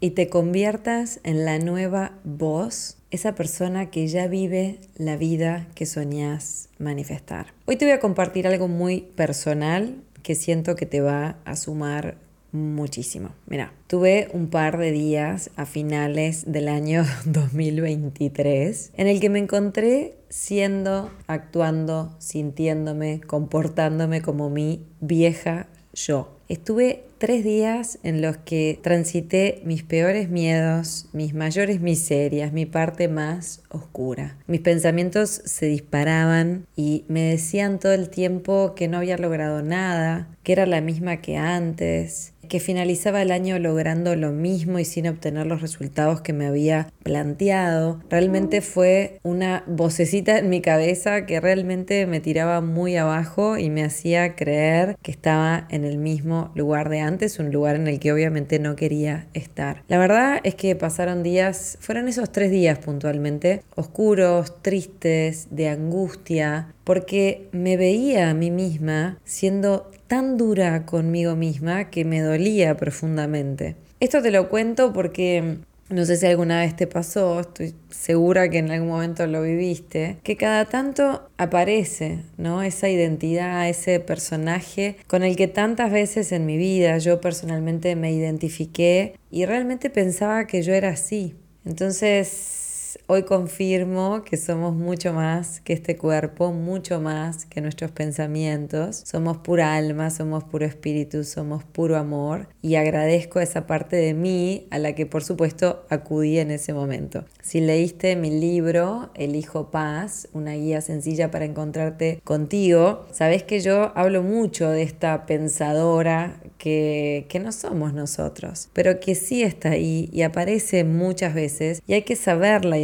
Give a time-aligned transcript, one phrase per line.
[0.00, 5.86] y te conviertas en la nueva voz, esa persona que ya vive la vida que
[5.86, 7.54] soñás manifestar.
[7.66, 12.16] Hoy te voy a compartir algo muy personal que siento que te va a sumar
[12.52, 13.30] muchísimo.
[13.46, 19.38] Mira, tuve un par de días a finales del año 2023 en el que me
[19.38, 26.37] encontré siendo, actuando, sintiéndome, comportándome como mi vieja yo.
[26.48, 33.06] Estuve tres días en los que transité mis peores miedos, mis mayores miserias, mi parte
[33.06, 34.38] más oscura.
[34.46, 40.28] Mis pensamientos se disparaban y me decían todo el tiempo que no había logrado nada,
[40.42, 45.06] que era la misma que antes, que finalizaba el año logrando lo mismo y sin
[45.06, 48.00] obtener los resultados que me había planteado.
[48.10, 53.84] Realmente fue una vocecita en mi cabeza que realmente me tiraba muy abajo y me
[53.84, 58.12] hacía creer que estaba en el mismo lugar de antes, un lugar en el que
[58.12, 59.82] obviamente no quería estar.
[59.88, 66.74] La verdad es que pasaron días, fueron esos tres días puntualmente, oscuros, tristes, de angustia,
[66.84, 73.76] porque me veía a mí misma siendo tan dura conmigo misma que me dolía profundamente.
[74.00, 75.58] Esto te lo cuento porque
[75.90, 80.18] no sé si alguna vez te pasó, estoy segura que en algún momento lo viviste,
[80.22, 82.62] que cada tanto aparece, ¿no?
[82.62, 88.12] Esa identidad, ese personaje con el que tantas veces en mi vida yo personalmente me
[88.12, 91.34] identifiqué y realmente pensaba que yo era así.
[91.64, 99.02] Entonces hoy confirmo que somos mucho más que este cuerpo, mucho más que nuestros pensamientos.
[99.06, 104.66] Somos pura alma, somos puro espíritu, somos puro amor y agradezco esa parte de mí
[104.70, 107.24] a la que por supuesto acudí en ese momento.
[107.40, 113.90] Si leíste mi libro Elijo Paz, una guía sencilla para encontrarte contigo, sabes que yo
[113.96, 120.10] hablo mucho de esta pensadora que, que no somos nosotros, pero que sí está ahí
[120.12, 122.76] y aparece muchas veces y hay que saberla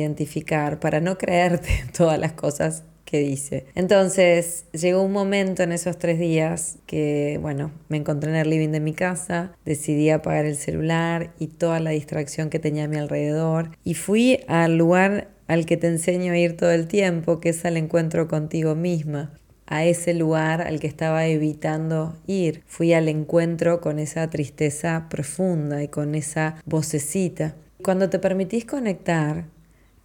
[0.80, 3.66] para no creerte todas las cosas que dice.
[3.74, 8.70] Entonces llegó un momento en esos tres días que, bueno, me encontré en el living
[8.70, 12.96] de mi casa, decidí apagar el celular y toda la distracción que tenía a mi
[12.96, 17.50] alrededor y fui al lugar al que te enseño a ir todo el tiempo, que
[17.50, 19.32] es al encuentro contigo misma
[19.66, 22.62] a ese lugar al que estaba evitando ir.
[22.66, 27.54] Fui al encuentro con esa tristeza profunda y con esa vocecita.
[27.82, 29.46] Cuando te permitís conectar,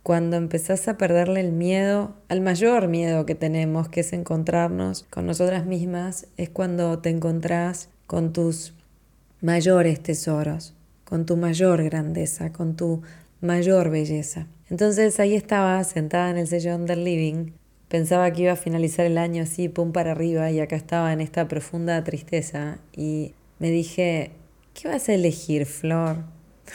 [0.04, 5.26] cuando empezás a perderle el miedo al mayor miedo que tenemos, que es encontrarnos con
[5.26, 8.74] nosotras mismas, es cuando te encontrás con tus
[9.42, 10.74] mayores tesoros,
[11.04, 13.02] con tu mayor grandeza, con tu
[13.42, 14.48] mayor belleza.
[14.70, 17.52] Entonces ahí estaba sentada en el sillón del living,
[17.90, 21.22] Pensaba que iba a finalizar el año así, pum para arriba, y acá estaba en
[21.22, 22.78] esta profunda tristeza.
[22.96, 24.32] Y me dije,
[24.76, 26.18] ¿qué vas a elegir, Flor?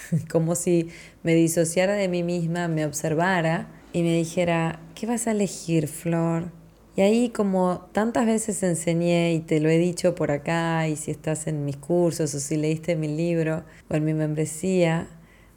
[0.30, 0.88] Como si
[1.22, 6.50] me disociara de mí misma, me observara y me dijera, ¿qué vas a elegir, Flor?
[6.96, 11.10] Y ahí como tantas veces enseñé y te lo he dicho por acá, y si
[11.10, 15.08] estás en mis cursos o si leíste mi libro o en mi membresía,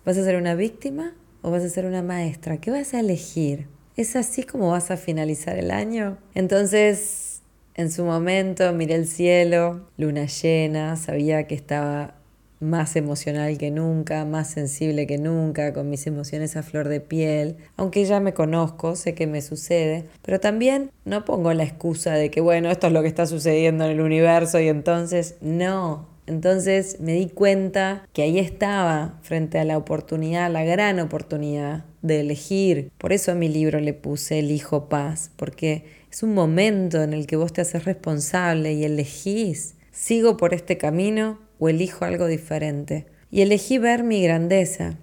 [0.04, 2.58] ¿vas a ser una víctima o vas a ser una maestra?
[2.58, 3.68] ¿Qué vas a elegir?
[3.96, 6.18] ¿Es así como vas a finalizar el año?
[6.34, 7.42] Entonces,
[7.76, 12.17] en su momento miré el cielo, luna llena, sabía que estaba
[12.60, 17.58] más emocional que nunca, más sensible que nunca, con mis emociones a flor de piel,
[17.76, 22.32] aunque ya me conozco, sé que me sucede, pero también no pongo la excusa de
[22.32, 26.08] que, bueno, esto es lo que está sucediendo en el universo y entonces no.
[26.28, 32.20] Entonces me di cuenta que ahí estaba, frente a la oportunidad, la gran oportunidad de
[32.20, 32.92] elegir.
[32.98, 37.28] Por eso a mi libro le puse Elijo Paz, porque es un momento en el
[37.28, 43.06] que vos te haces responsable y elegís, sigo por este camino o elijo algo diferente.
[43.30, 44.98] Y elegí ver mi grandeza.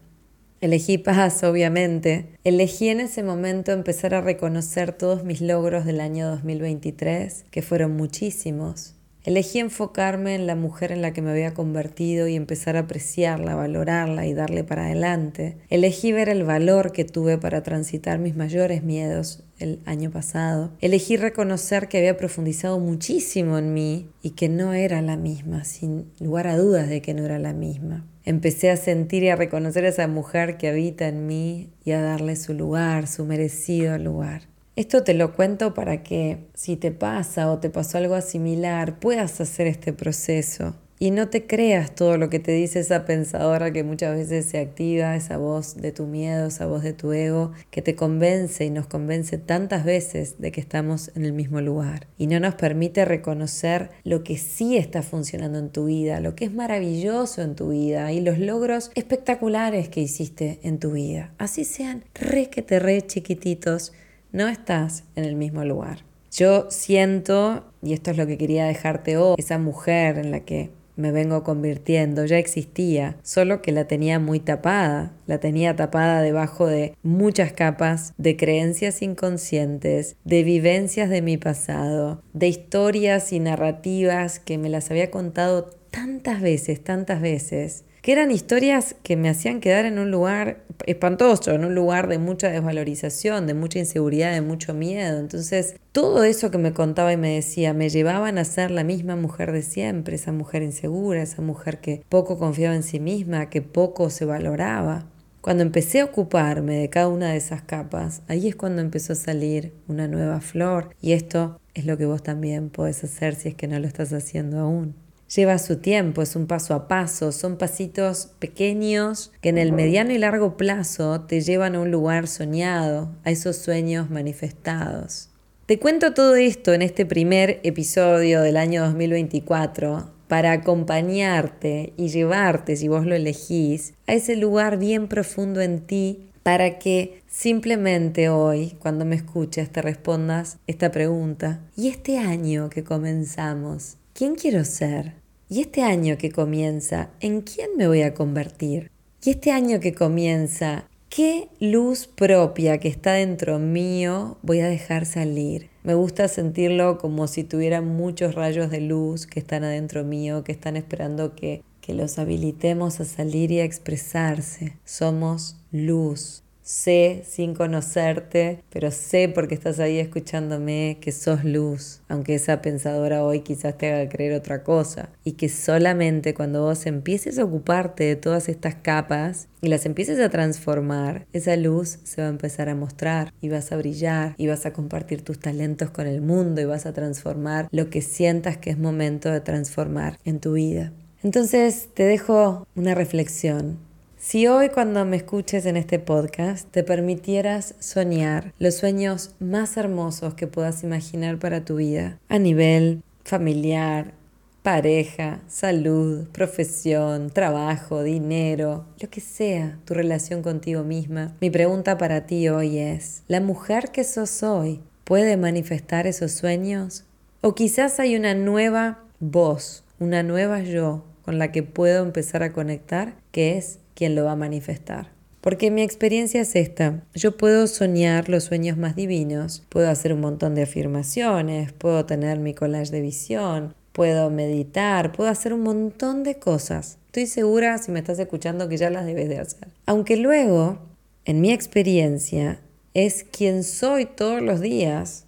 [0.60, 2.38] Elegí paz, obviamente.
[2.42, 7.96] Elegí en ese momento empezar a reconocer todos mis logros del año 2023, que fueron
[7.96, 8.94] muchísimos.
[9.24, 13.54] Elegí enfocarme en la mujer en la que me había convertido y empezar a apreciarla,
[13.54, 15.56] valorarla y darle para adelante.
[15.70, 20.72] Elegí ver el valor que tuve para transitar mis mayores miedos el año pasado.
[20.80, 26.12] Elegí reconocer que había profundizado muchísimo en mí y que no era la misma, sin
[26.20, 28.06] lugar a dudas de que no era la misma.
[28.26, 32.02] Empecé a sentir y a reconocer a esa mujer que habita en mí y a
[32.02, 34.53] darle su lugar, su merecido lugar.
[34.76, 39.40] Esto te lo cuento para que si te pasa o te pasó algo similar, puedas
[39.40, 43.84] hacer este proceso y no te creas todo lo que te dice esa pensadora que
[43.84, 47.82] muchas veces se activa, esa voz de tu miedo, esa voz de tu ego, que
[47.82, 52.26] te convence y nos convence tantas veces de que estamos en el mismo lugar y
[52.26, 56.52] no nos permite reconocer lo que sí está funcionando en tu vida, lo que es
[56.52, 61.32] maravilloso en tu vida y los logros espectaculares que hiciste en tu vida.
[61.38, 63.92] Así sean re que te re chiquititos
[64.34, 66.00] no estás en el mismo lugar.
[66.32, 70.70] Yo siento, y esto es lo que quería dejarte hoy, esa mujer en la que
[70.96, 76.66] me vengo convirtiendo ya existía, solo que la tenía muy tapada, la tenía tapada debajo
[76.66, 84.40] de muchas capas de creencias inconscientes, de vivencias de mi pasado, de historias y narrativas
[84.40, 89.60] que me las había contado tantas veces, tantas veces, que eran historias que me hacían
[89.60, 94.42] quedar en un lugar espantoso, en un lugar de mucha desvalorización, de mucha inseguridad, de
[94.42, 95.18] mucho miedo.
[95.18, 99.16] Entonces, todo eso que me contaba y me decía me llevaban a ser la misma
[99.16, 103.62] mujer de siempre, esa mujer insegura, esa mujer que poco confiaba en sí misma, que
[103.62, 105.06] poco se valoraba.
[105.40, 109.16] Cuando empecé a ocuparme de cada una de esas capas, ahí es cuando empezó a
[109.16, 113.54] salir una nueva flor y esto es lo que vos también podés hacer si es
[113.54, 115.03] que no lo estás haciendo aún.
[115.34, 120.12] Lleva su tiempo, es un paso a paso, son pasitos pequeños que en el mediano
[120.12, 125.30] y largo plazo te llevan a un lugar soñado, a esos sueños manifestados.
[125.66, 132.76] Te cuento todo esto en este primer episodio del año 2024 para acompañarte y llevarte,
[132.76, 138.76] si vos lo elegís, a ese lugar bien profundo en ti para que simplemente hoy,
[138.78, 141.60] cuando me escuches, te respondas esta pregunta.
[141.76, 143.96] ¿Y este año que comenzamos?
[144.12, 145.23] ¿Quién quiero ser?
[145.48, 148.90] ¿Y este año que comienza, en quién me voy a convertir?
[149.22, 155.04] ¿Y este año que comienza, qué luz propia que está dentro mío voy a dejar
[155.04, 155.68] salir?
[155.82, 160.52] Me gusta sentirlo como si tuviera muchos rayos de luz que están adentro mío, que
[160.52, 164.78] están esperando que, que los habilitemos a salir y a expresarse.
[164.84, 166.43] Somos luz.
[166.64, 173.22] Sé sin conocerte, pero sé porque estás ahí escuchándome que sos luz, aunque esa pensadora
[173.22, 175.10] hoy quizás te haga creer otra cosa.
[175.24, 180.18] Y que solamente cuando vos empieces a ocuparte de todas estas capas y las empieces
[180.20, 184.46] a transformar, esa luz se va a empezar a mostrar y vas a brillar y
[184.46, 188.56] vas a compartir tus talentos con el mundo y vas a transformar lo que sientas
[188.56, 190.94] que es momento de transformar en tu vida.
[191.22, 193.78] Entonces te dejo una reflexión
[194.26, 200.32] si hoy cuando me escuches en este podcast te permitieras soñar los sueños más hermosos
[200.32, 204.14] que puedas imaginar para tu vida, a nivel familiar,
[204.62, 212.24] pareja, salud, profesión, trabajo, dinero, lo que sea, tu relación contigo misma, mi pregunta para
[212.24, 217.04] ti hoy es, ¿la mujer que sos hoy puede manifestar esos sueños?
[217.42, 222.54] ¿O quizás hay una nueva voz, una nueva yo con la que puedo empezar a
[222.54, 225.12] conectar, que es quien lo va a manifestar.
[225.40, 227.02] Porque mi experiencia es esta.
[227.14, 232.38] Yo puedo soñar los sueños más divinos, puedo hacer un montón de afirmaciones, puedo tener
[232.38, 236.98] mi collage de visión, puedo meditar, puedo hacer un montón de cosas.
[237.06, 239.68] Estoy segura, si me estás escuchando, que ya las debes de hacer.
[239.86, 240.78] Aunque luego,
[241.26, 242.60] en mi experiencia,
[242.94, 245.26] es quien soy todos los días,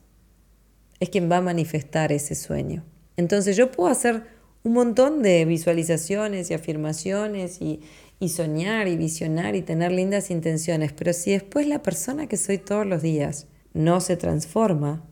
[0.98, 2.84] es quien va a manifestar ese sueño.
[3.16, 4.24] Entonces yo puedo hacer
[4.62, 7.80] un montón de visualizaciones y afirmaciones y,
[8.18, 12.58] y soñar y visionar y tener lindas intenciones, pero si después la persona que soy
[12.58, 15.04] todos los días no se transforma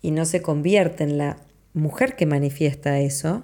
[0.00, 1.38] y no se convierte en la
[1.74, 3.42] mujer que manifiesta eso,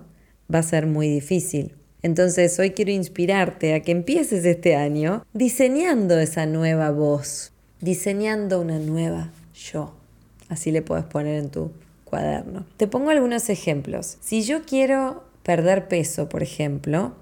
[0.52, 1.74] va a ser muy difícil.
[2.02, 8.78] Entonces hoy quiero inspirarte a que empieces este año diseñando esa nueva voz, diseñando una
[8.78, 9.92] nueva yo.
[10.48, 11.72] Así le puedes poner en tu
[12.04, 12.64] cuaderno.
[12.76, 14.18] Te pongo algunos ejemplos.
[14.20, 17.14] Si yo quiero perder peso, por ejemplo,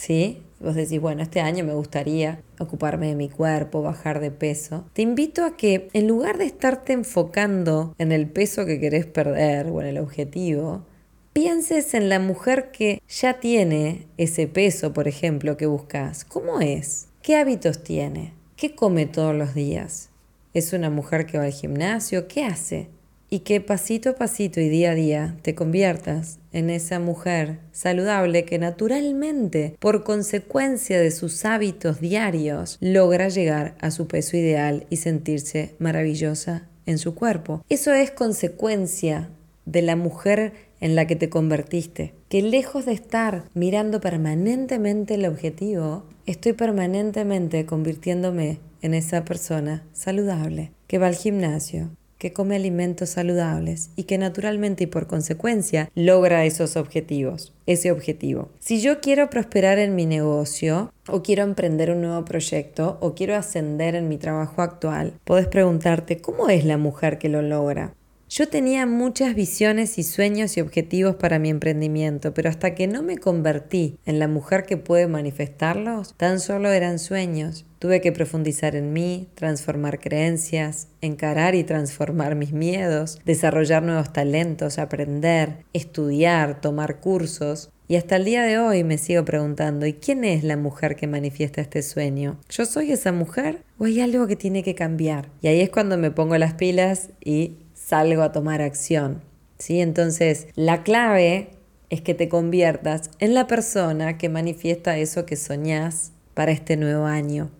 [0.00, 0.42] ¿sí?
[0.60, 4.86] Vos decís, bueno, este año me gustaría ocuparme de mi cuerpo, bajar de peso.
[4.94, 9.66] Te invito a que en lugar de estarte enfocando en el peso que querés perder
[9.66, 10.86] o en el objetivo,
[11.34, 16.24] pienses en la mujer que ya tiene ese peso, por ejemplo, que buscas.
[16.24, 17.08] ¿Cómo es?
[17.20, 18.32] ¿Qué hábitos tiene?
[18.56, 20.08] ¿Qué come todos los días?
[20.54, 22.26] ¿Es una mujer que va al gimnasio?
[22.26, 22.88] ¿Qué hace?
[23.30, 28.44] Y que pasito a pasito y día a día te conviertas en esa mujer saludable
[28.44, 34.96] que naturalmente, por consecuencia de sus hábitos diarios, logra llegar a su peso ideal y
[34.96, 37.64] sentirse maravillosa en su cuerpo.
[37.68, 39.30] Eso es consecuencia
[39.64, 45.26] de la mujer en la que te convertiste, que lejos de estar mirando permanentemente el
[45.26, 53.08] objetivo, estoy permanentemente convirtiéndome en esa persona saludable, que va al gimnasio, que come alimentos
[53.08, 58.50] saludables y que naturalmente y por consecuencia logra esos objetivos, ese objetivo.
[58.58, 63.36] Si yo quiero prosperar en mi negocio o quiero emprender un nuevo proyecto o quiero
[63.36, 67.94] ascender en mi trabajo actual, puedes preguntarte, ¿cómo es la mujer que lo logra?
[68.30, 73.02] Yo tenía muchas visiones y sueños y objetivos para mi emprendimiento, pero hasta que no
[73.02, 77.64] me convertí en la mujer que puede manifestarlos, tan solo eran sueños.
[77.80, 84.78] Tuve que profundizar en mí, transformar creencias, encarar y transformar mis miedos, desarrollar nuevos talentos,
[84.78, 87.70] aprender, estudiar, tomar cursos.
[87.88, 91.08] Y hasta el día de hoy me sigo preguntando, ¿y quién es la mujer que
[91.08, 92.38] manifiesta este sueño?
[92.48, 95.30] ¿Yo soy esa mujer o hay algo que tiene que cambiar?
[95.42, 97.54] Y ahí es cuando me pongo las pilas y
[97.90, 99.20] salgo a tomar acción.
[99.58, 99.80] ¿sí?
[99.80, 101.50] Entonces, la clave
[101.90, 107.04] es que te conviertas en la persona que manifiesta eso que soñás para este nuevo
[107.04, 107.50] año.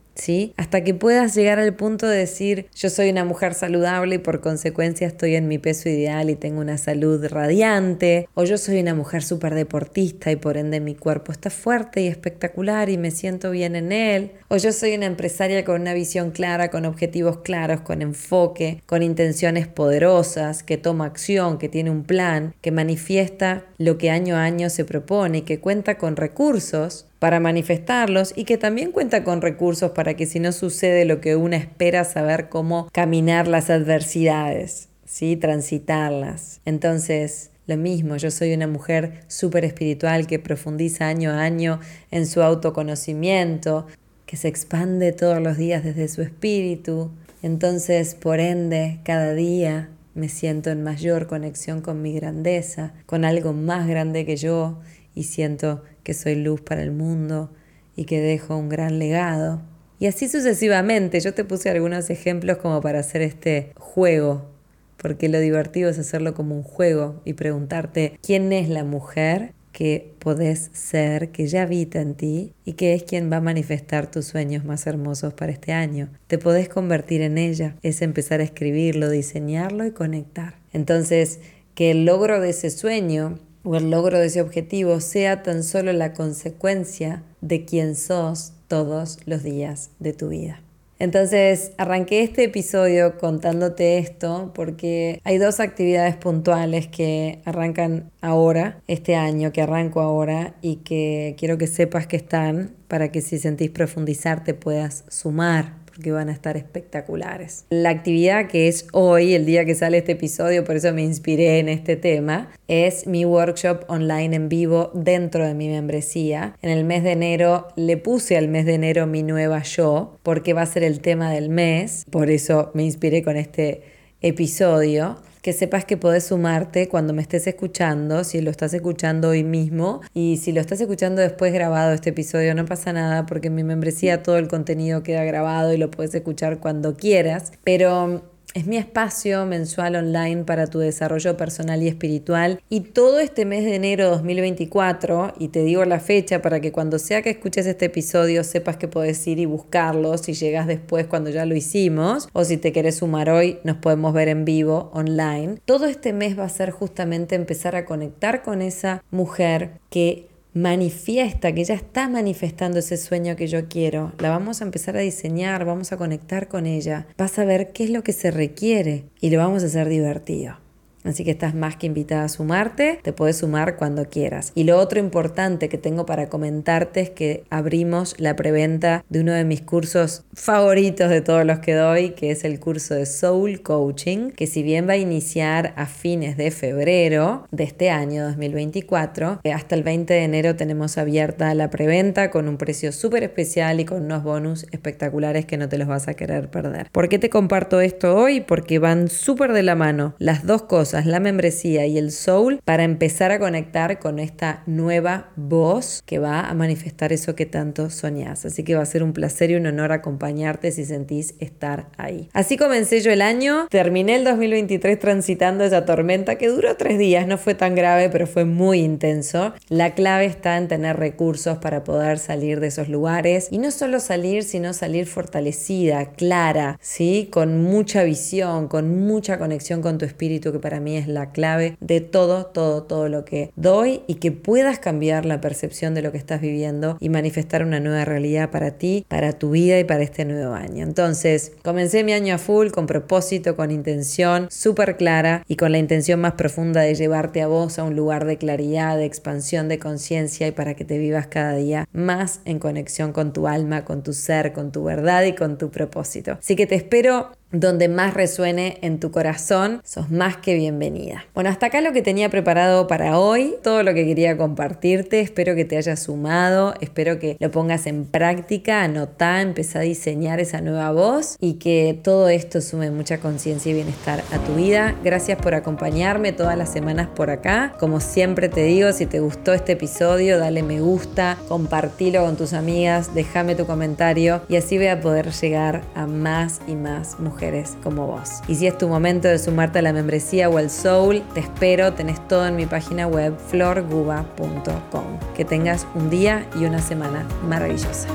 [0.57, 4.41] Hasta que puedas llegar al punto de decir, yo soy una mujer saludable y por
[4.41, 8.95] consecuencia estoy en mi peso ideal y tengo una salud radiante, o yo soy una
[8.95, 13.51] mujer súper deportista y por ende mi cuerpo está fuerte y espectacular y me siento
[13.51, 17.81] bien en él, o yo soy una empresaria con una visión clara, con objetivos claros,
[17.81, 23.97] con enfoque, con intenciones poderosas, que toma acción, que tiene un plan, que manifiesta lo
[23.97, 28.93] que año a año se propone, que cuenta con recursos para manifestarlos y que también
[28.93, 33.49] cuenta con recursos para que si no sucede lo que una espera, saber cómo caminar
[33.49, 35.35] las adversidades, ¿sí?
[35.37, 36.61] transitarlas.
[36.67, 42.27] Entonces, lo mismo, yo soy una mujer súper espiritual que profundiza año a año en
[42.27, 43.87] su autoconocimiento,
[44.27, 47.11] que se expande todos los días desde su espíritu.
[47.43, 53.53] Entonces, por ende, cada día me siento en mayor conexión con mi grandeza, con algo
[53.53, 54.81] más grande que yo
[55.15, 57.51] y siento que soy luz para el mundo
[57.97, 59.63] y que dejo un gran legado.
[59.99, 64.51] Y así sucesivamente, yo te puse algunos ejemplos como para hacer este juego,
[64.97, 70.15] porque lo divertido es hacerlo como un juego y preguntarte quién es la mujer que
[70.19, 74.27] podés ser, que ya habita en ti y que es quien va a manifestar tus
[74.27, 76.09] sueños más hermosos para este año.
[76.27, 80.55] Te podés convertir en ella, es empezar a escribirlo, diseñarlo y conectar.
[80.73, 81.41] Entonces,
[81.75, 85.93] que el logro de ese sueño o el logro de ese objetivo sea tan solo
[85.93, 90.61] la consecuencia de quien sos todos los días de tu vida.
[91.01, 99.17] Entonces arranqué este episodio contándote esto porque hay dos actividades puntuales que arrancan ahora, este
[99.17, 103.71] año, que arranco ahora y que quiero que sepas que están para que si sentís
[103.71, 107.65] profundizar te puedas sumar que van a estar espectaculares.
[107.71, 111.59] La actividad que es hoy, el día que sale este episodio, por eso me inspiré
[111.59, 116.57] en este tema, es mi workshop online en vivo dentro de mi membresía.
[116.63, 120.53] En el mes de enero le puse al mes de enero mi nueva yo, porque
[120.53, 123.83] va a ser el tema del mes, por eso me inspiré con este
[124.21, 129.45] episodio que sepas que podés sumarte cuando me estés escuchando, si lo estás escuchando hoy
[129.45, 130.01] mismo.
[130.15, 133.65] Y si lo estás escuchando después grabado este episodio, no pasa nada porque en mi
[133.65, 138.23] membresía todo el contenido queda grabado y lo puedes escuchar cuando quieras, pero
[138.55, 143.65] es mi espacio mensual online para tu desarrollo personal y espiritual y todo este mes
[143.65, 147.87] de enero 2024, y te digo la fecha para que cuando sea que escuches este
[147.87, 152.45] episodio sepas que puedes ir y buscarlo si llegas después cuando ya lo hicimos o
[152.45, 155.59] si te querés sumar hoy nos podemos ver en vivo online.
[155.65, 161.53] Todo este mes va a ser justamente empezar a conectar con esa mujer que manifiesta,
[161.53, 164.13] que ya está manifestando ese sueño que yo quiero.
[164.19, 167.07] La vamos a empezar a diseñar, vamos a conectar con ella.
[167.17, 170.57] Vas a ver qué es lo que se requiere y lo vamos a hacer divertido.
[171.05, 174.53] Así que estás más que invitada a sumarte, te puedes sumar cuando quieras.
[174.55, 179.33] Y lo otro importante que tengo para comentarte es que abrimos la preventa de uno
[179.33, 183.63] de mis cursos favoritos de todos los que doy, que es el curso de Soul
[183.63, 189.41] Coaching, que si bien va a iniciar a fines de febrero de este año 2024,
[189.43, 193.81] eh, hasta el 20 de enero tenemos abierta la preventa con un precio súper especial
[193.81, 196.91] y con unos bonus espectaculares que no te los vas a querer perder.
[196.93, 198.41] ¿Por qué te comparto esto hoy?
[198.43, 202.61] Porque van súper de la mano las dos cosas cosas, la membresía y el soul,
[202.65, 207.91] para empezar a conectar con esta nueva voz que va a manifestar eso que tanto
[207.91, 208.45] soñás.
[208.45, 212.29] Así que va a ser un placer y un honor acompañarte si sentís estar ahí.
[212.33, 217.27] Así comencé yo el año, terminé el 2023 transitando esa tormenta que duró tres días,
[217.29, 219.55] no fue tan grave, pero fue muy intenso.
[219.69, 224.01] La clave está en tener recursos para poder salir de esos lugares y no solo
[224.01, 227.29] salir, sino salir fortalecida, clara, ¿sí?
[227.31, 231.77] Con mucha visión, con mucha conexión con tu espíritu, que para mí es la clave
[231.81, 236.13] de todo, todo, todo lo que doy y que puedas cambiar la percepción de lo
[236.13, 240.03] que estás viviendo y manifestar una nueva realidad para ti, para tu vida y para
[240.03, 240.85] este nuevo año.
[240.85, 245.79] Entonces, comencé mi año a full con propósito, con intención súper clara y con la
[245.79, 249.79] intención más profunda de llevarte a vos a un lugar de claridad, de expansión de
[249.79, 254.03] conciencia y para que te vivas cada día más en conexión con tu alma, con
[254.03, 256.33] tu ser, con tu verdad y con tu propósito.
[256.33, 261.25] Así que te espero donde más resuene en tu corazón, sos más que bienvenida.
[261.35, 265.55] Bueno, hasta acá lo que tenía preparado para hoy, todo lo que quería compartirte, espero
[265.55, 270.61] que te haya sumado, espero que lo pongas en práctica, anotá, empezá a diseñar esa
[270.61, 274.95] nueva voz y que todo esto sume mucha conciencia y bienestar a tu vida.
[275.03, 277.75] Gracias por acompañarme todas las semanas por acá.
[277.81, 282.53] Como siempre te digo, si te gustó este episodio, dale me gusta, compartilo con tus
[282.53, 287.40] amigas, déjame tu comentario y así voy a poder llegar a más y más mujeres
[287.83, 288.43] como vos.
[288.49, 291.93] Y si es tu momento de sumarte a la membresía o al Soul, te espero,
[291.95, 295.05] tenés todo en mi página web florguba.com.
[295.35, 298.09] Que tengas un día y una semana maravillosa.